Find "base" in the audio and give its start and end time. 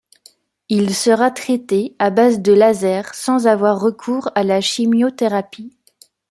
2.09-2.39